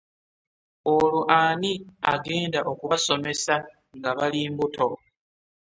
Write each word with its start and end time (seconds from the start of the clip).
Olwo 0.93 1.19
ani 1.41 1.73
agenda 2.13 2.59
okubasomesa 2.71 3.55
nga 3.97 4.11
bali 4.17 4.41
mbuto? 4.51 4.87